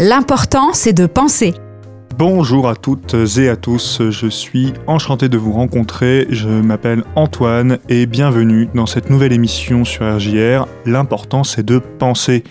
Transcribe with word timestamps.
L'important, 0.00 0.74
c'est 0.74 0.92
de 0.92 1.06
penser. 1.06 1.54
Bonjour 2.16 2.68
à 2.68 2.76
toutes 2.76 3.16
et 3.36 3.48
à 3.48 3.56
tous, 3.56 4.00
je 4.10 4.28
suis 4.28 4.72
enchanté 4.86 5.28
de 5.28 5.36
vous 5.36 5.50
rencontrer, 5.50 6.28
je 6.30 6.48
m'appelle 6.48 7.02
Antoine 7.16 7.78
et 7.88 8.06
bienvenue 8.06 8.68
dans 8.74 8.86
cette 8.86 9.10
nouvelle 9.10 9.32
émission 9.32 9.84
sur 9.84 10.06
RJR, 10.06 10.68
L'important 10.86 11.42
c'est 11.42 11.64
de 11.64 11.78
penser. 11.78 12.44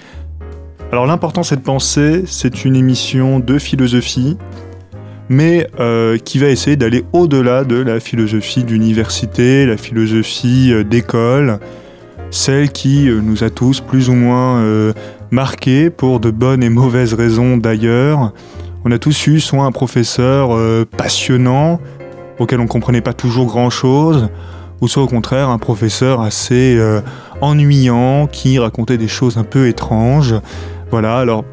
Alors 0.91 1.05
l'important 1.05 1.43
c'est 1.43 1.55
de 1.55 1.61
penser, 1.61 2.25
c'est 2.27 2.65
une 2.65 2.75
émission 2.75 3.39
de 3.39 3.57
philosophie, 3.59 4.37
mais 5.29 5.69
euh, 5.79 6.17
qui 6.17 6.39
va 6.39 6.49
essayer 6.49 6.75
d'aller 6.75 7.05
au-delà 7.13 7.63
de 7.63 7.77
la 7.77 8.01
philosophie 8.01 8.65
d'université, 8.65 9.65
la 9.65 9.77
philosophie 9.77 10.73
euh, 10.73 10.83
d'école, 10.83 11.59
celle 12.31 12.71
qui 12.71 13.09
euh, 13.09 13.21
nous 13.21 13.43
a 13.43 13.49
tous 13.49 13.79
plus 13.79 14.09
ou 14.09 14.13
moins 14.13 14.63
marqués 15.31 15.89
pour 15.89 16.19
de 16.19 16.31
bonnes 16.31 16.63
et 16.63 16.69
mauvaises 16.69 17.13
raisons 17.13 17.57
d'ailleurs. 17.57 18.33
On 18.85 18.91
a 18.91 18.99
tous 18.99 19.27
eu 19.27 19.39
soit 19.39 19.63
un 19.63 19.71
professeur 19.71 20.57
passionnant, 20.97 21.79
auquel 22.39 22.59
on 22.59 22.67
comprenait 22.67 23.01
pas 23.01 23.13
toujours 23.13 23.47
grand-chose, 23.47 24.29
ou 24.79 24.87
soit 24.87 25.03
au 25.03 25.07
contraire 25.07 25.49
un 25.49 25.57
professeur 25.57 26.21
assez 26.21 26.79
ennuyant 27.41 28.27
qui 28.27 28.59
racontait 28.59 28.97
des 28.97 29.09
choses 29.09 29.37
un 29.37 29.43
peu 29.43 29.67
étranges. 29.67 30.35
Voilà, 30.89 31.17
alors 31.17 31.43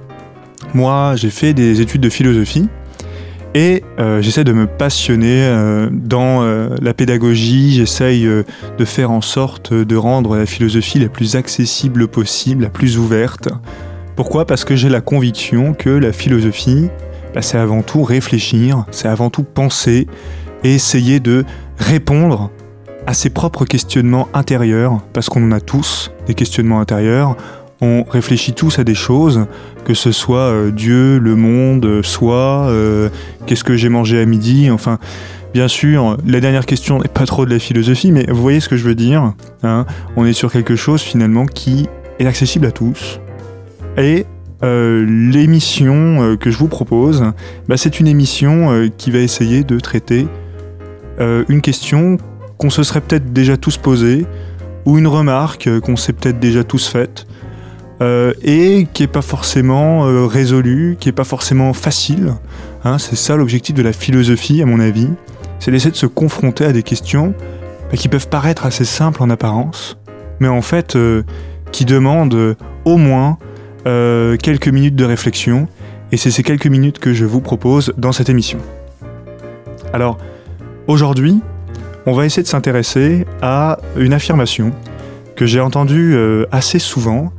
moi 0.74 1.14
j'ai 1.16 1.30
fait 1.30 1.54
des 1.54 1.80
études 1.80 2.02
de 2.02 2.10
philosophie, 2.10 2.68
et 3.54 3.84
euh, 4.00 4.20
j'essaie 4.20 4.42
de 4.42 4.52
me 4.52 4.66
passionner 4.66 5.44
euh, 5.44 5.88
dans 5.92 6.42
euh, 6.42 6.70
la 6.82 6.92
pédagogie, 6.92 7.72
j'essaye 7.72 8.24
de 8.24 8.84
faire 8.84 9.12
en 9.12 9.20
sorte 9.20 9.72
de 9.72 9.96
rendre 9.96 10.36
la 10.36 10.44
philosophie 10.44 10.98
la 10.98 11.08
plus 11.08 11.36
accessible 11.36 12.08
possible, 12.08 12.64
la 12.64 12.70
plus 12.70 12.98
ouverte. 12.98 13.48
Pourquoi? 14.16 14.44
Parce 14.44 14.64
que 14.64 14.74
j'ai 14.74 14.88
la 14.88 15.00
conviction 15.00 15.72
que 15.72 15.90
la 15.90 16.12
philosophie, 16.12 16.88
bah, 17.32 17.42
c'est 17.42 17.58
avant 17.58 17.82
tout 17.82 18.02
réfléchir, 18.02 18.84
c'est 18.90 19.08
avant 19.08 19.30
tout 19.30 19.44
penser 19.44 20.08
et 20.64 20.74
essayer 20.74 21.20
de 21.20 21.44
répondre 21.78 22.50
à 23.06 23.14
ses 23.14 23.30
propres 23.30 23.64
questionnements 23.66 24.28
intérieurs, 24.34 25.00
parce 25.12 25.28
qu'on 25.28 25.44
en 25.44 25.52
a 25.52 25.60
tous 25.60 26.10
des 26.26 26.34
questionnements 26.34 26.80
intérieurs, 26.80 27.36
on 27.80 28.04
réfléchit 28.04 28.52
tous 28.52 28.78
à 28.78 28.84
des 28.84 28.94
choses, 28.94 29.46
que 29.84 29.94
ce 29.94 30.12
soit 30.12 30.38
euh, 30.38 30.70
Dieu, 30.70 31.18
le 31.18 31.36
monde, 31.36 32.02
soi, 32.02 32.66
euh, 32.68 33.08
qu'est-ce 33.46 33.64
que 33.64 33.76
j'ai 33.76 33.88
mangé 33.88 34.20
à 34.20 34.24
midi, 34.24 34.70
enfin. 34.70 34.98
Bien 35.52 35.68
sûr, 35.68 36.16
la 36.26 36.40
dernière 36.40 36.66
question 36.66 36.98
n'est 36.98 37.06
pas 37.06 37.26
trop 37.26 37.46
de 37.46 37.50
la 37.50 37.60
philosophie, 37.60 38.10
mais 38.10 38.26
vous 38.28 38.42
voyez 38.42 38.58
ce 38.58 38.68
que 38.68 38.76
je 38.76 38.84
veux 38.84 38.96
dire. 38.96 39.34
Hein 39.62 39.86
on 40.16 40.26
est 40.26 40.32
sur 40.32 40.50
quelque 40.50 40.74
chose 40.74 41.00
finalement 41.00 41.46
qui 41.46 41.86
est 42.18 42.26
accessible 42.26 42.66
à 42.66 42.72
tous. 42.72 43.20
Et 43.96 44.26
euh, 44.64 45.06
l'émission 45.06 46.36
que 46.40 46.50
je 46.50 46.58
vous 46.58 46.66
propose, 46.66 47.22
bah, 47.68 47.76
c'est 47.76 48.00
une 48.00 48.08
émission 48.08 48.90
qui 48.98 49.12
va 49.12 49.20
essayer 49.20 49.62
de 49.62 49.78
traiter 49.78 50.26
une 51.20 51.60
question 51.60 52.16
qu'on 52.58 52.70
se 52.70 52.82
serait 52.82 53.00
peut-être 53.00 53.32
déjà 53.32 53.56
tous 53.56 53.76
posée, 53.76 54.26
ou 54.86 54.98
une 54.98 55.06
remarque 55.06 55.68
qu'on 55.80 55.96
s'est 55.96 56.12
peut-être 56.12 56.40
déjà 56.40 56.64
tous 56.64 56.88
faite, 56.88 57.26
euh, 58.00 58.32
et 58.42 58.88
qui 58.92 59.04
n'est 59.04 59.08
pas 59.08 59.22
forcément 59.22 60.06
euh, 60.06 60.26
résolu, 60.26 60.96
qui 60.98 61.08
n'est 61.08 61.12
pas 61.12 61.24
forcément 61.24 61.72
facile. 61.72 62.34
Hein, 62.84 62.98
c'est 62.98 63.16
ça 63.16 63.36
l'objectif 63.36 63.74
de 63.74 63.82
la 63.82 63.92
philosophie, 63.92 64.60
à 64.62 64.66
mon 64.66 64.80
avis. 64.80 65.08
C'est 65.60 65.70
d'essayer 65.70 65.92
de 65.92 65.96
se 65.96 66.06
confronter 66.06 66.64
à 66.64 66.72
des 66.72 66.82
questions 66.82 67.34
bah, 67.90 67.96
qui 67.96 68.08
peuvent 68.08 68.28
paraître 68.28 68.66
assez 68.66 68.84
simples 68.84 69.22
en 69.22 69.30
apparence, 69.30 69.96
mais 70.40 70.48
en 70.48 70.60
fait 70.60 70.96
euh, 70.96 71.22
qui 71.70 71.84
demandent 71.84 72.56
au 72.84 72.96
moins 72.96 73.38
quelques 73.84 74.68
minutes 74.68 74.96
de 74.96 75.04
réflexion, 75.04 75.68
et 76.10 76.16
c'est 76.16 76.30
ces 76.30 76.42
quelques 76.42 76.68
minutes 76.68 76.98
que 76.98 77.12
je 77.12 77.26
vous 77.26 77.42
propose 77.42 77.92
dans 77.98 78.12
cette 78.12 78.30
émission. 78.30 78.58
Alors, 79.92 80.16
aujourd'hui, 80.86 81.42
on 82.06 82.14
va 82.14 82.24
essayer 82.24 82.42
de 82.42 82.48
s'intéresser 82.48 83.26
à 83.42 83.78
une 83.98 84.14
affirmation 84.14 84.72
que 85.36 85.44
j'ai 85.44 85.60
entendue 85.60 86.16
assez 86.50 86.78
souvent, 86.78 87.30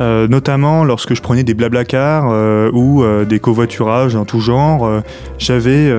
euh, 0.00 0.26
notamment 0.26 0.82
lorsque 0.82 1.14
je 1.14 1.22
prenais 1.22 1.44
des 1.44 1.54
blablacars 1.54 2.28
euh, 2.28 2.68
ou 2.72 3.04
euh, 3.04 3.24
des 3.24 3.38
covoiturages 3.38 4.16
en 4.16 4.24
tout 4.24 4.40
genre, 4.40 5.02
j'avais 5.38 5.92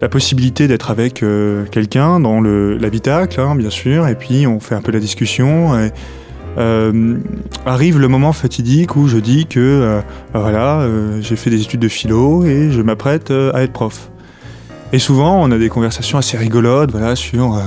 la 0.00 0.08
possibilité 0.08 0.68
d'être 0.68 0.90
avec 0.90 1.24
quelqu'un 1.70 2.20
dans 2.20 2.40
l'habitacle, 2.40 3.40
hein, 3.40 3.54
bien 3.54 3.70
sûr, 3.70 4.06
et 4.06 4.14
puis 4.14 4.46
on 4.46 4.60
fait 4.60 4.74
un 4.74 4.82
peu 4.82 4.92
la 4.92 5.00
discussion. 5.00 5.90
Arrive 7.66 7.98
le 7.98 8.08
moment 8.08 8.32
fatidique 8.32 8.96
où 8.96 9.08
je 9.08 9.18
dis 9.18 9.46
que 9.46 10.00
bah 10.32 10.40
voilà, 10.40 10.86
j'ai 11.20 11.36
fait 11.36 11.50
des 11.50 11.62
études 11.62 11.80
de 11.80 11.88
philo 11.88 12.44
et 12.44 12.70
je 12.70 12.82
m'apprête 12.82 13.30
à 13.30 13.62
être 13.62 13.72
prof. 13.72 14.10
Et 14.92 14.98
souvent, 14.98 15.42
on 15.42 15.50
a 15.50 15.58
des 15.58 15.68
conversations 15.68 16.18
assez 16.18 16.36
rigolotes, 16.36 16.90
voilà, 16.90 17.16
sur 17.16 17.60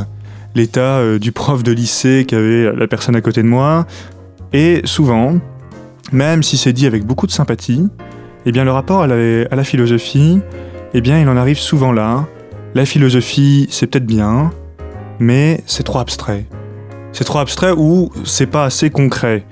l'état 0.56 1.18
du 1.18 1.32
prof 1.32 1.64
de 1.64 1.72
lycée 1.72 2.26
qu'avait 2.28 2.72
la 2.74 2.88
personne 2.88 3.16
à 3.16 3.22
côté 3.22 3.42
de 3.42 3.48
moi, 3.48 3.86
et 4.54 4.82
souvent, 4.86 5.38
même 6.12 6.44
si 6.44 6.58
c'est 6.58 6.74
dit 6.74 6.88
avec 6.88 7.06
beaucoup 7.06 7.28
de 7.28 7.32
sympathie, 7.32 7.88
eh 8.46 8.52
bien 8.52 8.64
le 8.64 8.72
rapport 8.72 9.04
à 9.04 9.08
la, 9.08 9.64
philosophie, 9.64 10.40
eh 10.94 11.02
bien 11.02 11.20
il 11.20 11.30
en 11.30 11.38
arrive 11.38 11.60
souvent 11.60 11.92
là. 11.92 12.26
La 12.74 12.86
philosophie, 12.86 13.68
c'est 13.70 13.88
peut-être 13.88 14.06
bien, 14.06 14.52
mais 15.20 15.62
c'est 15.66 15.84
trop 15.84 16.00
abstrait. 16.00 16.46
C'est 17.12 17.24
trop 17.24 17.40
abstrait 17.40 17.74
ou 17.76 18.12
c'est 18.24 18.48
pas 18.48 18.66
assez 18.66 18.90
concret. 18.90 19.46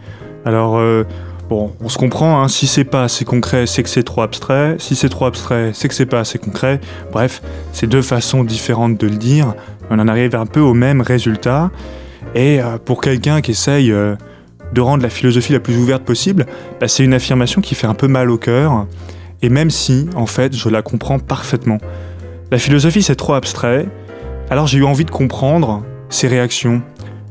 Alors, 0.46 0.78
euh, 0.78 1.04
bon, 1.50 1.74
on 1.82 1.90
se 1.90 1.98
comprend, 1.98 2.42
hein, 2.42 2.48
si 2.48 2.68
c'est 2.68 2.84
pas 2.84 3.04
assez 3.04 3.26
concret, 3.26 3.66
c'est 3.66 3.84
que 3.84 3.90
c'est 3.90 4.04
trop 4.04 4.22
abstrait. 4.22 4.78
Si 4.80 4.96
c'est 4.96 5.10
trop 5.10 5.26
abstrait, 5.26 5.72
c'est 5.74 5.88
que 5.88 5.94
c'est 5.94 6.06
pas 6.06 6.20
assez 6.20 6.38
concret. 6.38 6.80
Bref, 7.12 7.42
c'est 7.74 7.88
deux 7.88 8.04
façons 8.04 8.44
différentes 8.44 9.00
de 9.00 9.08
le 9.08 9.18
dire. 9.18 9.54
On 9.90 10.00
en 10.00 10.08
arrive 10.08 10.36
un 10.36 10.46
peu 10.46 10.60
au 10.60 10.74
même 10.74 11.02
résultat. 11.02 11.72
Et 12.36 12.62
euh, 12.62 12.78
pour 12.84 13.02
quelqu'un 13.02 13.42
qui 13.42 13.52
essaye 13.52 13.92
euh, 13.92 14.16
de 14.74 14.82
rendre 14.82 15.04
la 15.04 15.10
philosophie 15.10 15.54
la 15.54 15.60
plus 15.60 15.78
ouverte 15.78 16.04
possible, 16.04 16.46
bah, 16.80 16.88
c'est 16.88 17.04
une 17.04 17.14
affirmation 17.14 17.62
qui 17.62 17.76
fait 17.76 17.88
un 17.88 17.94
peu 17.94 18.08
mal 18.08 18.30
au 18.30 18.38
cœur, 18.38 18.86
et 19.42 19.50
même 19.50 19.70
si, 19.70 20.08
en 20.16 20.26
fait, 20.26 20.56
je 20.56 20.70
la 20.70 20.82
comprends 20.82 21.20
parfaitement. 21.20 21.78
La 22.52 22.58
philosophie, 22.58 23.04
c'est 23.04 23.16
trop 23.16 23.34
abstrait, 23.34 23.88
alors 24.50 24.68
j'ai 24.68 24.80
eu 24.80 24.84
envie 24.84 25.06
de 25.06 25.12
comprendre 25.12 25.84
ses 26.10 26.28
réactions, 26.28 26.82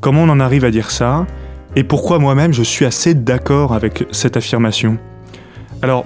comment 0.00 0.22
on 0.22 0.28
en 0.28 0.40
arrive 0.40 0.64
à 0.64 0.70
dire 0.70 0.90
ça, 0.90 1.26
et 1.74 1.84
pourquoi 1.84 2.18
moi-même 2.18 2.52
je 2.52 2.62
suis 2.62 2.84
assez 2.84 3.14
d'accord 3.14 3.74
avec 3.74 4.04
cette 4.10 4.36
affirmation? 4.36 4.98
Alors, 5.82 6.04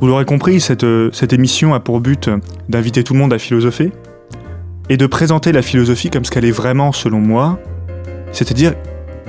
vous 0.00 0.06
l'aurez 0.06 0.24
compris, 0.24 0.60
cette, 0.60 0.86
cette 1.12 1.32
émission 1.32 1.74
a 1.74 1.80
pour 1.80 2.00
but 2.00 2.28
d'inviter 2.68 3.04
tout 3.04 3.12
le 3.14 3.20
monde 3.20 3.32
à 3.32 3.38
philosopher, 3.38 3.92
et 4.88 4.96
de 4.96 5.06
présenter 5.06 5.52
la 5.52 5.62
philosophie 5.62 6.10
comme 6.10 6.24
ce 6.24 6.30
qu'elle 6.30 6.44
est 6.44 6.50
vraiment 6.50 6.92
selon 6.92 7.20
moi, 7.20 7.58
c'est-à-dire 8.32 8.74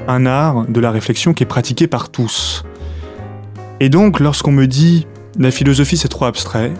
un 0.07 0.25
art 0.25 0.65
de 0.67 0.79
la 0.79 0.91
réflexion 0.91 1.33
qui 1.33 1.43
est 1.43 1.47
pratiqué 1.47 1.87
par 1.87 2.09
tous. 2.09 2.63
Et 3.79 3.89
donc, 3.89 4.19
lorsqu'on 4.19 4.51
me 4.51 4.67
dit 4.67 5.07
la 5.39 5.51
philosophie 5.51 5.97
c'est 5.97 6.07
trop 6.07 6.25
abstrait, 6.25 6.71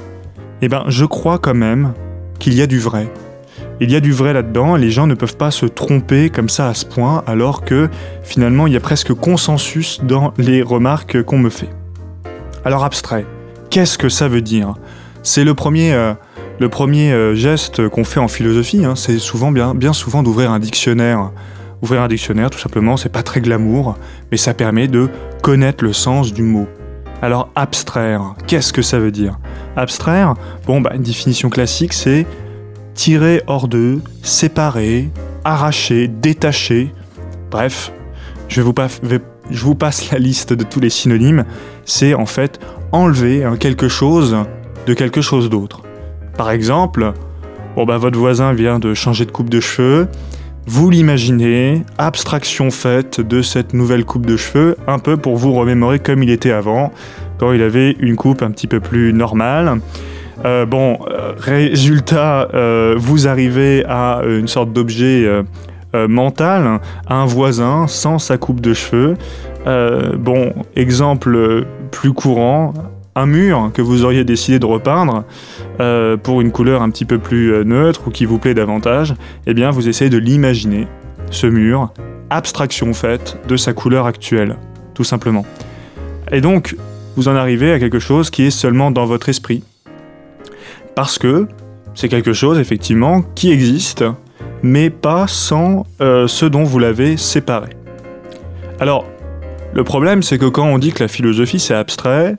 eh 0.62 0.70
ben, 0.70 0.84
je 0.88 1.06
crois 1.06 1.40
quand 1.40 1.54
même 1.54 1.94
qu'il 2.40 2.54
y 2.54 2.62
a 2.62 2.68
du 2.68 2.80
vrai. 2.80 3.12
Il 3.82 3.92
y 3.92 3.96
a 3.96 4.00
du 4.00 4.14
vrai 4.14 4.34
là-dedans, 4.34 4.76
les 4.76 4.92
gens 4.92 5.08
ne 5.08 5.16
peuvent 5.16 5.36
pas 5.36 5.52
se 5.52 5.66
tromper 5.66 6.30
comme 6.30 6.48
ça 6.48 6.70
à 6.70 6.74
ce 6.74 6.86
point, 6.86 7.24
alors 7.26 7.66
que 7.66 7.90
finalement 8.24 8.68
il 8.68 8.74
y 8.74 8.78
a 8.78 8.80
presque 8.80 9.14
consensus 9.14 10.00
dans 10.04 10.34
les 10.38 10.62
remarques 10.62 11.24
qu'on 11.24 11.40
me 11.40 11.50
fait. 11.50 11.70
Alors 12.64 12.84
abstrait, 12.84 13.26
qu'est-ce 13.70 13.98
que 13.98 14.10
ça 14.10 14.28
veut 14.28 14.42
dire? 14.42 14.76
C'est 15.24 15.44
le 15.44 15.54
premier, 15.54 15.94
euh, 15.94 16.14
euh, 16.62 17.36
geste 17.36 17.90
qu'on 17.90 18.04
fait 18.04 18.20
en 18.20 18.28
philosophie, 18.28 18.86
hein. 18.86 18.96
c'est 18.96 19.20
souvent 19.20 19.52
bien 19.52 19.94
souvent 19.94 20.24
d'ouvrir 20.24 20.52
un 20.52 20.60
dictionnaire. 20.60 21.32
Ouvrir 21.84 22.02
un 22.02 22.08
dictionnaire, 22.08 22.50
tout 22.50 22.60
simplement, 22.60 22.96
c'est 22.96 23.10
pas 23.10 23.24
très 23.24 23.42
glamour, 23.42 23.98
mais 24.32 24.38
ça 24.38 24.54
permet 24.54 24.88
de 24.88 25.10
connaître 25.42 25.84
le 25.84 25.92
sens 25.92 26.32
du 26.32 26.42
mot. 26.42 26.66
Alors 27.22 27.50
abstraire, 27.56 28.36
qu'est-ce 28.48 28.72
que 28.72 28.82
ça 28.82 29.00
veut 29.00 29.12
dire? 29.12 29.38
Abstraire, 29.76 30.36
bon, 30.66 30.80
bah, 30.80 30.94
une 30.96 31.04
définition 31.04 31.50
classique, 31.50 31.92
c'est 31.92 32.26
tirer 32.94 33.44
hors 33.48 33.68
d'eux, 33.68 34.02
séparer, 34.22 35.10
arracher, 35.44 36.08
détacher. 36.08 36.94
Bref, 37.52 37.92
je 38.48 38.62
vous, 38.62 38.72
passe 38.72 39.02
la 40.10 40.20
liste 40.20 40.54
de 40.54 40.64
tous 40.64 40.80
les 40.80 40.90
synonymes. 40.90 41.44
C'est 41.84 42.14
en 42.14 42.26
fait 42.26 42.62
enlever 42.94 43.46
quelque 43.60 43.90
chose 43.90 44.38
de 44.88 44.94
quelque 44.94 45.20
chose 45.20 45.50
d'autre. 45.50 45.82
Par 46.38 46.50
exemple, 46.50 47.12
bon, 47.76 47.86
bah, 47.86 47.98
votre 47.98 48.18
voisin 48.18 48.54
vient 48.54 48.80
de 48.80 48.94
changer 48.94 49.26
de 49.26 49.32
coupe 49.32 49.50
de 49.50 49.60
cheveux, 49.60 50.08
vous 50.66 50.90
l'imaginez, 50.90 51.84
abstraction 51.98 52.72
faite 52.72 53.20
de 53.20 53.42
cette 53.42 53.74
nouvelle 53.74 54.06
coupe 54.06 54.26
de 54.26 54.38
cheveux, 54.38 54.78
un 54.88 55.00
peu 55.00 55.18
pour 55.18 55.36
vous 55.36 55.54
remémorer 55.54 56.00
comme 56.00 56.24
il 56.24 56.30
était 56.30 56.52
avant, 56.52 56.92
quand 57.38 57.52
il 57.52 57.62
avait 57.62 57.92
une 58.00 58.16
coupe 58.16 58.42
un 58.42 58.52
petit 58.52 58.68
peu 58.68 58.80
plus 58.80 59.14
normale. 59.14 59.80
Euh, 60.46 60.66
bon, 60.66 61.00
euh, 61.10 61.34
résultat, 61.38 62.48
euh, 62.54 62.96
vous 62.98 63.28
arrivez 63.28 63.84
à 63.88 64.22
une 64.26 64.48
sorte 64.48 64.72
d'objet 64.72 65.28
mental, 66.08 66.80
un 67.08 67.26
voisin 67.26 67.86
sans 67.88 68.18
sa 68.18 68.38
coupe 68.38 68.62
de 68.62 68.74
cheveux. 68.74 69.16
bon, 70.18 70.54
exemple 70.76 71.66
plus 71.92 72.14
courant, 72.14 72.74
un 73.16 73.26
mur 73.26 73.72
que 73.74 73.82
vous 73.82 74.04
auriez 74.04 74.24
décidé 74.24 74.60
de 74.60 74.66
repeindre 74.66 75.24
euh, 75.80 76.18
pour 76.18 76.42
une 76.42 76.52
couleur 76.52 76.82
un 76.82 76.90
petit 76.90 77.06
peu 77.06 77.20
plus 77.20 77.54
euh, 77.54 77.64
neutre 77.64 78.08
ou 78.08 78.12
qui 78.12 78.26
vous 78.26 78.40
plaît 78.40 78.54
davantage, 78.54 79.14
eh 79.46 79.54
bien 79.54 79.72
vous 79.72 79.88
essayez 79.88 80.10
de 80.10 80.18
l'imaginer, 80.18 80.88
ce 81.30 81.48
mur, 81.48 81.92
abstraction 82.30 82.94
faite 82.94 83.38
de 83.48 83.58
sa 83.58 83.74
couleur 83.74 84.06
actuelle, 84.06 84.58
tout 84.94 85.04
simplement. 85.04 85.46
Et 86.32 86.42
donc, 86.42 86.76
vous 87.16 87.28
en 87.28 87.36
arrivez 87.36 87.72
à 87.74 87.80
quelque 87.80 88.00
chose 88.00 88.30
qui 88.30 88.44
est 88.44 88.52
seulement 88.52 88.90
dans 88.90 89.06
votre 89.06 89.30
esprit. 89.30 89.64
Parce 90.96 91.20
que 91.20 91.48
c'est 91.94 92.10
quelque 92.10 92.34
chose, 92.34 92.58
effectivement, 92.58 93.22
qui 93.36 93.52
existe, 93.52 94.04
mais 94.64 94.90
pas 94.90 95.28
sans 95.28 95.86
euh, 96.02 96.28
ce 96.28 96.46
dont 96.46 96.64
vous 96.64 96.80
l'avez 96.80 97.18
séparé. 97.18 97.70
Alors, 98.80 99.06
le 99.74 99.84
problème, 99.84 100.24
c'est 100.24 100.38
que 100.38 100.46
quand 100.46 100.66
on 100.66 100.78
dit 100.78 100.92
que 100.92 101.04
la 101.04 101.08
philosophie 101.08 101.60
c'est 101.60 101.74
abstrait, 101.74 102.36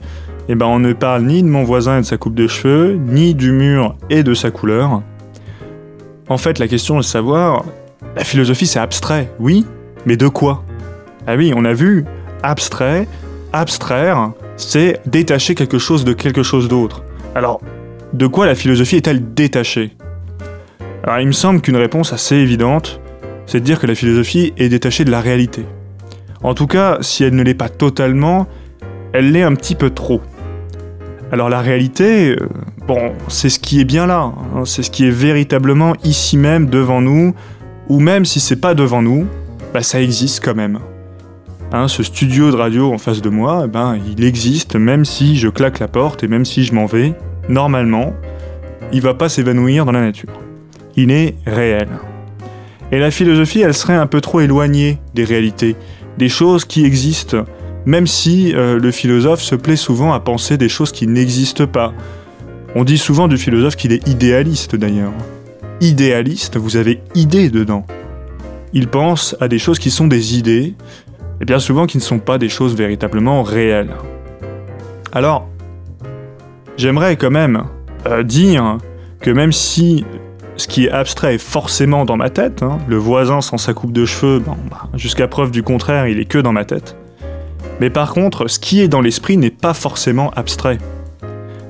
eh 0.49 0.55
ben 0.55 0.67
on 0.67 0.79
ne 0.79 0.93
parle 0.93 1.23
ni 1.23 1.43
de 1.43 1.49
mon 1.49 1.65
voisin 1.65 1.99
et 1.99 2.01
de 2.01 2.07
sa 2.07 2.17
coupe 2.17 2.35
de 2.35 2.47
cheveux, 2.47 2.95
ni 2.95 3.35
du 3.35 3.53
mur 3.53 3.97
et 4.11 4.23
de 4.23 4.35
sa 4.35 4.51
couleur. 4.51 5.03
En 6.29 6.39
fait, 6.39 6.59
la 6.59 6.69
question 6.69 6.97
est 6.97 7.01
de 7.01 7.05
savoir, 7.05 7.65
la 8.17 8.25
philosophie 8.25 8.67
c'est 8.67 8.79
abstrait, 8.79 9.31
oui, 9.39 9.67
mais 10.07 10.17
de 10.17 10.29
quoi? 10.29 10.65
Ah 11.27 11.37
oui, 11.37 11.53
on 11.57 11.65
a 11.65 11.73
vu, 11.73 12.05
abstrait, 12.43 13.09
abstraire, 13.53 14.33
c'est 14.57 15.01
détacher 15.07 15.55
quelque 15.55 15.79
chose 15.79 16.05
de 16.05 16.13
quelque 16.13 16.43
chose 16.43 16.69
d'autre. 16.69 17.03
Alors, 17.35 17.61
de 18.13 18.27
quoi 18.27 18.47
la 18.47 18.55
philosophie 18.55 18.97
est-elle 18.97 19.35
détachée? 19.35 19.97
Alors 21.03 21.21
il 21.21 21.27
me 21.27 21.33
semble 21.33 21.61
qu'une 21.61 21.77
réponse 21.77 22.13
assez 22.13 22.37
évidente, 22.37 23.01
c'est 23.47 23.61
de 23.61 23.65
dire 23.65 23.81
que 23.81 23.87
la 23.87 23.95
philosophie 23.95 24.53
est 24.57 24.69
détachée 24.69 25.05
de 25.05 25.11
la 25.11 25.21
réalité. 25.21 25.67
En 26.43 26.55
tout 26.55 26.67
cas, 26.67 26.99
si 27.01 27.25
elle 27.25 27.35
ne 27.35 27.43
l'est 27.43 27.55
pas 27.55 27.69
totalement, 27.69 28.47
elle 29.13 29.33
l'est 29.33 29.43
un 29.43 29.55
petit 29.55 29.75
peu 29.75 29.91
trop. 29.91 30.21
Alors 31.35 31.49
la 31.49 31.63
réalité, 31.63 32.37
euh, 32.37 32.49
bon, 32.87 33.13
c'est 33.27 33.49
ce 33.49 33.59
qui 33.59 33.81
est 33.81 33.85
bien 33.85 34.07
là, 34.07 34.33
hein, 34.55 34.63
c'est 34.65 34.85
ce 34.85 34.91
qui 34.93 35.05
est 35.05 35.11
véritablement 35.11 35.95
ici 36.05 36.37
même 36.37 36.67
devant 36.67 37.01
nous, 37.01 37.35
ou 37.89 37.99
même 37.99 38.25
si 38.25 38.39
c'est 38.39 38.61
pas 38.61 38.75
devant 38.75 39.03
nous, 39.03 39.27
bah 39.73 39.83
ça 39.83 40.01
existe 40.01 40.45
quand 40.45 40.55
même. 40.55 40.79
Hein, 41.73 41.89
ce 41.89 42.05
studio 42.05 42.53
de 42.53 42.57
radio 42.57 42.93
en 42.93 42.99
face 42.99 43.21
de 43.21 43.31
moi, 43.31 43.63
eh 43.65 43.69
ben, 43.69 43.99
il 44.17 44.25
existe 44.25 44.77
même 44.77 45.05
si 45.05 45.37
je 45.37 45.49
claque 45.49 45.81
la 45.81 45.89
porte 45.89 46.23
et 46.23 46.29
même 46.29 46.45
si 46.45 46.63
je 46.63 46.73
m'en 46.73 46.87
vais, 46.87 47.15
normalement, 47.49 48.15
il 48.93 49.01
va 49.01 49.15
pas 49.15 49.29
s'évanouir 49.29 49.87
dans 49.87 49.91
la 49.91 50.03
nature. 50.03 50.35
Il 50.95 51.11
est 51.11 51.35
réel. 51.47 51.89
Et 52.93 53.01
la 53.01 53.11
philosophie, 53.11 53.61
elle 53.61 53.75
serait 53.75 53.97
un 53.97 54.07
peu 54.07 54.21
trop 54.21 54.39
éloignée 54.39 55.01
des 55.15 55.25
réalités, 55.25 55.75
des 56.17 56.29
choses 56.29 56.65
qui 56.65 56.85
existent, 56.85 57.45
même 57.87 58.07
si 58.07 58.55
euh, 58.55 58.79
le 58.79 58.91
philosophe 58.91 59.41
se 59.41 59.55
plaît 59.55 59.77
souvent 59.77 60.13
à 60.13 60.21
penser 60.21 60.57
des 60.57 60.69
choses 60.69 60.93
qui 60.93 61.07
n'existent 61.07 61.67
pas. 61.67 61.93
On 62.75 62.85
dit 62.85 62.99
souvent 62.99 63.29
du 63.29 63.39
philosophe 63.39 63.77
qu'il 63.77 63.93
est 63.93 64.07
idéaliste 64.09 64.75
d'ailleurs. 64.77 65.13
Idéaliste, 65.81 66.57
vous 66.57 66.77
avez 66.77 67.01
idée 67.15 67.51
dedans. 67.51 67.87
Il 68.73 68.89
pense 68.89 69.37
à 69.41 69.49
des 69.49 69.59
choses 69.59 69.79
qui 69.79 69.91
sont 69.91 70.09
des 70.09 70.37
idées, 70.37 70.75
et 71.41 71.45
bien 71.45 71.59
souvent 71.59 71.87
qui 71.87 71.99
ne 71.99 72.03
sont 72.03 72.19
pas 72.19 72.39
des 72.39 72.49
choses 72.49 72.75
véritablement 72.75 73.43
réelles. 73.43 73.95
Alors, 75.13 75.49
j'aimerais 76.77 77.17
quand 77.17 77.31
même 77.31 77.65
euh, 78.07 78.23
dire 78.23 78.79
que 79.21 79.31
même 79.31 79.53
si 79.53 80.05
ce 80.57 80.69
qui 80.69 80.87
est 80.87 80.91
abstrait 80.91 81.37
est 81.37 81.39
forcément 81.39 82.05
dans 82.05 82.17
ma 82.17 82.31
tête, 82.31 82.63
hein, 82.63 82.79
le 82.89 82.97
voisin 82.97 83.41
sans 83.41 83.59
sa 83.59 83.75
coupe 83.75 83.93
de 83.93 84.05
cheveux, 84.05 84.41
bah, 84.41 84.89
jusqu'à 84.95 85.29
preuve 85.29 85.51
du 85.51 85.63
contraire, 85.63 86.09
il 86.09 86.19
est 86.19 86.25
que 86.25 86.39
dans 86.39 86.53
ma 86.53 86.65
tête. 86.65 86.97
Mais 87.81 87.91
par 87.91 88.13
contre, 88.13 88.49
ce 88.49 88.59
qui 88.59 88.81
est 88.81 88.89
dans 88.89 89.01
l'esprit 89.01 89.37
n'est 89.37 89.51
pas 89.51 89.75
forcément 89.75 90.31
abstrait. 90.31 90.79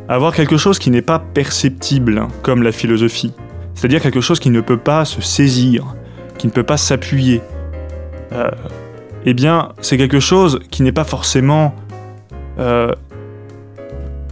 Avoir 0.09 0.35
quelque 0.35 0.57
chose 0.57 0.79
qui 0.79 0.91
n'est 0.91 1.03
pas 1.03 1.19
perceptible, 1.19 2.19
hein, 2.19 2.29
comme 2.43 2.63
la 2.63 2.73
philosophie, 2.73 3.33
c'est-à-dire 3.75 4.03
quelque 4.03 4.21
chose 4.21 4.39
qui 4.39 4.51
ne 4.51 4.61
peut 4.61 4.77
pas 4.77 5.05
se 5.05 5.21
saisir, 5.21 5.95
qui 6.39 6.47
ne 6.47 6.53
peut 6.53 6.63
pas 6.63 6.77
s'appuyer, 6.77 7.41
euh, 8.33 8.51
eh 9.25 9.35
bien, 9.35 9.71
c'est 9.81 9.97
quelque 9.97 10.21
chose 10.21 10.61
qui 10.71 10.83
n'est 10.83 10.93
pas 10.93 11.05
forcément 11.05 11.75
euh, 12.59 12.93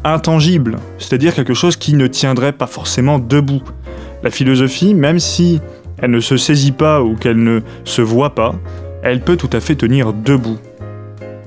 intangible, 0.04 0.76
c'est-à-dire 0.98 1.34
quelque 1.34 1.54
chose 1.54 1.76
qui 1.76 1.94
ne 1.94 2.06
tiendrait 2.06 2.52
pas 2.52 2.66
forcément 2.66 3.18
debout. 3.18 3.62
La 4.22 4.30
philosophie, 4.30 4.94
même 4.94 5.18
si 5.18 5.60
elle 5.98 6.10
ne 6.10 6.20
se 6.20 6.36
saisit 6.36 6.72
pas 6.72 7.02
ou 7.02 7.16
qu'elle 7.16 7.42
ne 7.42 7.60
se 7.84 8.02
voit 8.02 8.34
pas, 8.34 8.54
elle 9.02 9.20
peut 9.20 9.36
tout 9.36 9.50
à 9.52 9.60
fait 9.60 9.74
tenir 9.74 10.12
debout. 10.12 10.58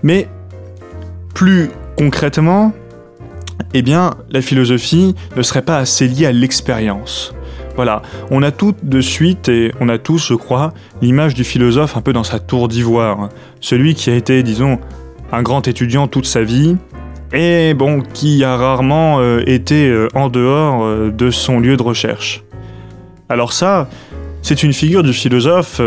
Mais 0.05 0.27
plus 1.33 1.71
concrètement, 1.97 2.73
eh 3.73 3.81
bien, 3.81 4.11
la 4.29 4.43
philosophie 4.43 5.15
ne 5.35 5.41
serait 5.41 5.63
pas 5.63 5.79
assez 5.79 6.07
liée 6.07 6.27
à 6.27 6.31
l'expérience. 6.31 7.33
Voilà, 7.75 8.03
on 8.29 8.43
a 8.43 8.51
tout 8.51 8.75
de 8.83 9.01
suite, 9.01 9.49
et 9.49 9.73
on 9.79 9.89
a 9.89 9.97
tous, 9.97 10.27
je 10.27 10.35
crois, 10.35 10.73
l'image 11.01 11.33
du 11.33 11.43
philosophe 11.43 11.97
un 11.97 12.01
peu 12.01 12.13
dans 12.13 12.23
sa 12.23 12.37
tour 12.37 12.67
d'ivoire. 12.67 13.29
Celui 13.61 13.95
qui 13.95 14.11
a 14.11 14.15
été, 14.15 14.43
disons, 14.43 14.77
un 15.31 15.41
grand 15.41 15.67
étudiant 15.67 16.07
toute 16.07 16.27
sa 16.27 16.43
vie, 16.43 16.77
et 17.33 17.73
bon, 17.73 18.01
qui 18.01 18.43
a 18.43 18.55
rarement 18.55 19.19
euh, 19.19 19.41
été 19.47 19.89
euh, 19.89 20.07
en 20.13 20.29
dehors 20.29 20.83
euh, 20.83 21.09
de 21.09 21.31
son 21.31 21.59
lieu 21.59 21.77
de 21.77 21.83
recherche. 21.83 22.43
Alors 23.27 23.53
ça, 23.53 23.89
c'est 24.43 24.61
une 24.61 24.71
figure 24.71 25.01
du 25.01 25.13
philosophe 25.13 25.81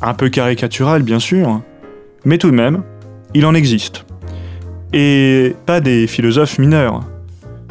un 0.00 0.14
peu 0.14 0.28
caricaturale, 0.28 1.02
bien 1.02 1.18
sûr, 1.18 1.60
mais 2.24 2.38
tout 2.38 2.52
de 2.52 2.54
même, 2.54 2.84
il 3.36 3.46
en 3.46 3.54
existe. 3.54 4.04
Et 4.92 5.54
pas 5.66 5.80
des 5.80 6.06
philosophes 6.06 6.58
mineurs. 6.58 7.00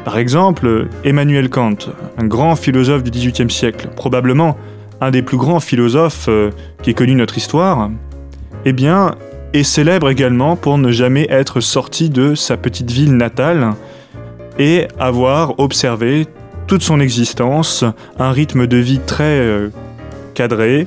Par 0.04 0.16
exemple, 0.16 0.88
Emmanuel 1.02 1.50
Kant, 1.50 1.76
un 2.16 2.26
grand 2.26 2.54
philosophe 2.54 3.02
du 3.02 3.10
XVIIIe 3.10 3.50
siècle, 3.50 3.88
probablement 3.96 4.56
un 5.00 5.10
des 5.10 5.22
plus 5.22 5.36
grands 5.36 5.60
philosophes 5.60 6.28
qui 6.82 6.90
ait 6.90 6.94
connu 6.94 7.16
notre 7.16 7.36
histoire, 7.36 7.90
eh 8.64 8.72
bien, 8.72 9.16
est 9.52 9.64
célèbre 9.64 10.08
également 10.08 10.54
pour 10.54 10.78
ne 10.78 10.92
jamais 10.92 11.26
être 11.30 11.60
sorti 11.60 12.10
de 12.10 12.34
sa 12.36 12.56
petite 12.56 12.90
ville 12.90 13.16
natale 13.16 13.74
et 14.58 14.86
avoir 14.98 15.58
observé 15.58 16.26
toute 16.66 16.82
son 16.82 17.00
existence 17.00 17.84
un 18.18 18.30
rythme 18.30 18.66
de 18.66 18.76
vie 18.76 19.00
très 19.04 19.38
euh, 19.38 19.70
cadré, 20.34 20.86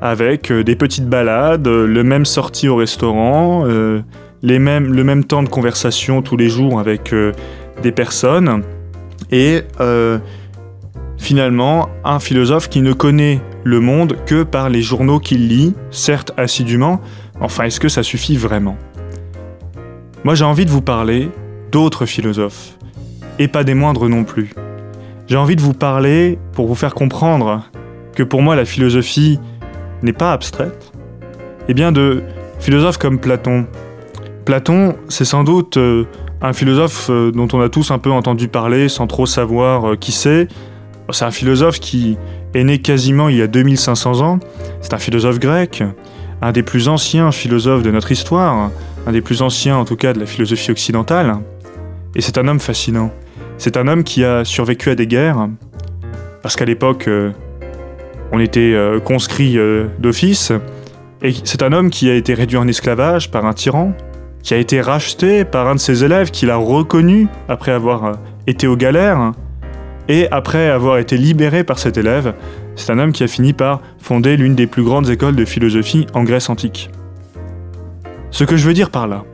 avec 0.00 0.50
euh, 0.50 0.64
des 0.64 0.76
petites 0.76 1.08
balades, 1.08 1.66
le 1.66 2.04
même 2.04 2.24
sortie 2.24 2.68
au 2.68 2.76
restaurant, 2.76 3.64
euh, 3.66 4.00
les 4.42 4.58
mêmes, 4.58 4.92
le 4.92 5.04
même 5.04 5.24
temps 5.24 5.42
de 5.42 5.48
conversation 5.48 6.22
tous 6.22 6.36
les 6.36 6.48
jours 6.48 6.78
avec 6.78 7.12
des 7.82 7.92
personnes, 7.92 8.62
et 9.32 9.62
finalement 11.16 11.88
un 12.04 12.20
philosophe 12.20 12.68
qui 12.68 12.80
ne 12.80 12.92
connaît 12.92 13.40
le 13.64 13.80
monde 13.80 14.16
que 14.26 14.44
par 14.44 14.68
les 14.70 14.80
journaux 14.80 15.18
qu'il 15.18 15.48
lit, 15.48 15.74
certes 15.90 16.32
assidûment, 16.36 17.00
Enfin, 17.40 17.64
est-ce 17.64 17.78
que 17.78 17.88
ça 17.88 18.02
suffit 18.02 18.36
vraiment? 18.36 18.76
Moi 20.24 20.34
j'ai 20.34 20.44
envie 20.44 20.64
de 20.64 20.70
vous 20.70 20.82
parler 20.82 21.30
d'autres 21.70 22.04
philosophes, 22.04 22.76
et 23.38 23.46
pas 23.46 23.62
des 23.62 23.74
moindres 23.74 24.08
non 24.08 24.24
plus. 24.24 24.50
J'ai 25.28 25.36
envie 25.36 25.54
de 25.54 25.60
vous 25.60 25.74
parler 25.74 26.38
pour 26.52 26.66
vous 26.66 26.74
faire 26.74 26.94
comprendre 26.94 27.62
que 28.14 28.22
pour 28.24 28.42
moi 28.42 28.56
la 28.56 28.64
philosophie 28.64 29.38
n'est 30.02 30.12
pas 30.12 30.32
abstraite, 30.32 30.92
et 31.68 31.74
bien 31.74 31.92
de 31.92 32.22
philosophes 32.58 32.98
comme 32.98 33.18
Platon. 33.18 33.66
Platon, 34.44 34.96
c'est 35.08 35.24
sans 35.24 35.44
doute 35.44 35.76
euh, 35.76 36.04
un 36.40 36.52
philosophe 36.52 37.08
euh, 37.10 37.30
dont 37.30 37.48
on 37.52 37.60
a 37.60 37.68
tous 37.68 37.90
un 37.90 37.98
peu 37.98 38.10
entendu 38.10 38.48
parler 38.48 38.88
sans 38.88 39.06
trop 39.06 39.26
savoir 39.26 39.90
euh, 39.90 39.96
qui 39.96 40.12
c'est. 40.12 40.48
C'est 41.10 41.24
un 41.24 41.30
philosophe 41.30 41.80
qui 41.80 42.16
est 42.54 42.64
né 42.64 42.78
quasiment 42.78 43.28
il 43.28 43.36
y 43.36 43.42
a 43.42 43.46
2500 43.46 44.20
ans. 44.20 44.38
C'est 44.80 44.94
un 44.94 44.98
philosophe 44.98 45.38
grec 45.38 45.82
un 46.40 46.52
des 46.52 46.62
plus 46.62 46.88
anciens 46.88 47.32
philosophes 47.32 47.82
de 47.82 47.90
notre 47.90 48.12
histoire, 48.12 48.70
un 49.06 49.12
des 49.12 49.20
plus 49.20 49.42
anciens 49.42 49.76
en 49.76 49.84
tout 49.84 49.96
cas 49.96 50.12
de 50.12 50.20
la 50.20 50.26
philosophie 50.26 50.70
occidentale. 50.70 51.36
Et 52.14 52.20
c'est 52.20 52.38
un 52.38 52.46
homme 52.46 52.60
fascinant. 52.60 53.10
C'est 53.56 53.76
un 53.76 53.88
homme 53.88 54.04
qui 54.04 54.24
a 54.24 54.44
survécu 54.44 54.90
à 54.90 54.94
des 54.94 55.06
guerres, 55.06 55.48
parce 56.42 56.54
qu'à 56.54 56.64
l'époque, 56.64 57.08
on 58.32 58.40
était 58.40 58.72
euh, 58.74 59.00
conscrit 59.00 59.58
euh, 59.58 59.86
d'office, 59.98 60.52
et 61.22 61.32
c'est 61.44 61.62
un 61.62 61.72
homme 61.72 61.90
qui 61.90 62.10
a 62.10 62.14
été 62.14 62.34
réduit 62.34 62.58
en 62.58 62.68
esclavage 62.68 63.30
par 63.30 63.46
un 63.46 63.52
tyran, 63.52 63.92
qui 64.42 64.54
a 64.54 64.56
été 64.56 64.80
racheté 64.80 65.44
par 65.44 65.66
un 65.66 65.74
de 65.74 65.80
ses 65.80 66.04
élèves 66.04 66.30
qu'il 66.30 66.50
a 66.50 66.56
reconnu 66.56 67.28
après 67.48 67.72
avoir 67.72 68.18
été 68.46 68.66
aux 68.66 68.76
galères, 68.76 69.32
et 70.08 70.26
après 70.30 70.68
avoir 70.68 70.98
été 70.98 71.16
libéré 71.16 71.64
par 71.64 71.78
cet 71.78 71.98
élève, 71.98 72.34
c'est 72.76 72.92
un 72.92 72.98
homme 72.98 73.12
qui 73.12 73.24
a 73.24 73.28
fini 73.28 73.52
par 73.52 73.80
fonder 73.98 74.36
l'une 74.36 74.54
des 74.54 74.66
plus 74.66 74.82
grandes 74.82 75.10
écoles 75.10 75.36
de 75.36 75.44
philosophie 75.44 76.06
en 76.14 76.24
Grèce 76.24 76.48
antique. 76.48 76.90
Ce 78.30 78.44
que 78.44 78.56
je 78.56 78.66
veux 78.66 78.74
dire 78.74 78.90
par 78.90 79.06
là, 79.06 79.24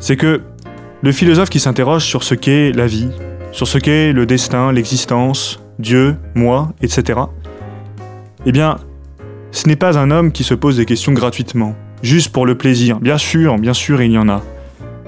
c'est 0.00 0.16
que 0.16 0.40
le 1.02 1.12
philosophe 1.12 1.50
qui 1.50 1.60
s'interroge 1.60 2.04
sur 2.04 2.22
ce 2.22 2.34
qu'est 2.34 2.72
la 2.72 2.86
vie, 2.86 3.10
sur 3.50 3.68
ce 3.68 3.78
qu'est 3.78 4.12
le 4.12 4.24
destin, 4.24 4.72
l'existence, 4.72 5.60
Dieu, 5.78 6.16
moi, 6.34 6.72
etc., 6.80 7.20
eh 8.46 8.52
bien, 8.52 8.78
ce 9.50 9.68
n'est 9.68 9.76
pas 9.76 9.98
un 9.98 10.10
homme 10.10 10.32
qui 10.32 10.44
se 10.44 10.54
pose 10.54 10.76
des 10.76 10.86
questions 10.86 11.12
gratuitement, 11.12 11.76
juste 12.02 12.32
pour 12.32 12.46
le 12.46 12.56
plaisir. 12.56 12.98
Bien 13.00 13.18
sûr, 13.18 13.58
bien 13.58 13.74
sûr, 13.74 14.02
il 14.02 14.12
y 14.12 14.18
en 14.18 14.28
a. 14.28 14.42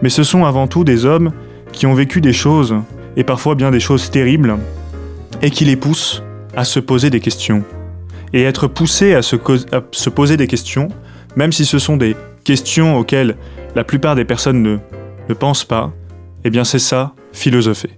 Mais 0.02 0.08
ce 0.08 0.22
sont 0.22 0.44
avant 0.44 0.66
tout 0.66 0.84
des 0.84 1.04
hommes 1.04 1.32
qui 1.72 1.86
ont 1.86 1.94
vécu 1.94 2.20
des 2.20 2.32
choses, 2.32 2.74
et 3.16 3.24
parfois 3.24 3.54
bien 3.54 3.70
des 3.70 3.80
choses 3.80 4.10
terribles, 4.10 4.56
et 5.42 5.50
qui 5.50 5.64
les 5.64 5.76
poussent 5.76 6.22
à 6.54 6.64
se 6.64 6.78
poser 6.78 7.10
des 7.10 7.20
questions. 7.20 7.64
Et 8.32 8.42
être 8.42 8.70
se, 8.86 9.74
à 9.74 9.82
se 9.92 10.10
poser 10.10 10.36
des 10.36 10.46
questions, 10.46 10.88
même 11.36 11.52
si 11.52 11.64
ce 11.64 11.78
sont 11.78 11.96
des 11.96 12.16
questions 12.44 12.98
auxquelles 12.98 13.36
la 13.74 13.84
plupart 13.84 14.14
des 14.14 14.24
personnes 14.24 14.62
ne, 14.62 14.78
ne 15.28 15.34
pensent 15.34 15.64
pas, 15.64 15.92
eh 16.44 16.50
bien 16.50 16.64
c'est 16.64 16.78
ça, 16.78 17.14
philosopher. 17.32 17.90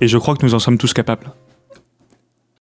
Et 0.00 0.08
je 0.08 0.16
crois 0.16 0.36
que 0.36 0.44
nous 0.46 0.54
en 0.54 0.58
sommes 0.58 0.78
tous 0.78 0.94
capables. 0.94 1.26